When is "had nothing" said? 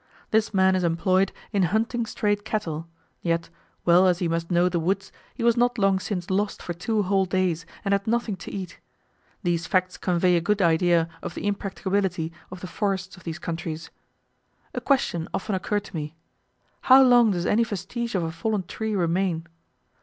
7.93-8.35